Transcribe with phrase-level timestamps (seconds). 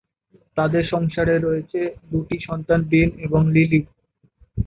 [0.57, 1.79] তাদের সংসারে রয়েছে
[2.11, 3.81] দুটি সন্তান- বেন এবং লিলি।